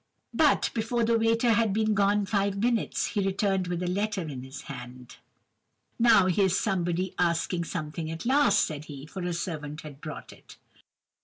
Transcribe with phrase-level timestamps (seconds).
[0.33, 4.41] "But, before the waiter had been gone five minutes, he returned with a letter in
[4.41, 5.17] his hand.
[5.99, 10.57] "'Now, here's somebody asking something at last,' said he, for a servant had brought it.